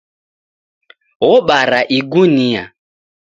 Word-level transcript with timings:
Obara 1.31 1.79
igunia 1.99 2.63